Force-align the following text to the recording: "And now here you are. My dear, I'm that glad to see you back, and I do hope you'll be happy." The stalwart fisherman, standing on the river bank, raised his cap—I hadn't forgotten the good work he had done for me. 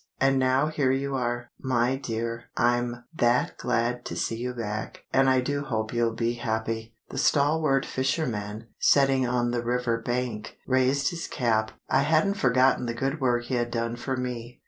"And 0.19 0.39
now 0.39 0.65
here 0.65 0.89
you 0.91 1.13
are. 1.13 1.51
My 1.59 1.95
dear, 1.95 2.45
I'm 2.57 3.03
that 3.13 3.55
glad 3.59 4.03
to 4.05 4.15
see 4.15 4.35
you 4.35 4.51
back, 4.55 5.03
and 5.13 5.29
I 5.29 5.41
do 5.41 5.61
hope 5.63 5.93
you'll 5.93 6.15
be 6.15 6.33
happy." 6.33 6.95
The 7.09 7.19
stalwart 7.19 7.85
fisherman, 7.85 8.69
standing 8.79 9.27
on 9.27 9.51
the 9.51 9.61
river 9.63 9.99
bank, 10.01 10.57
raised 10.65 11.09
his 11.11 11.27
cap—I 11.27 12.01
hadn't 12.01 12.33
forgotten 12.33 12.87
the 12.87 12.95
good 12.95 13.21
work 13.21 13.43
he 13.43 13.53
had 13.53 13.69
done 13.69 13.95
for 13.95 14.17
me. 14.17 14.59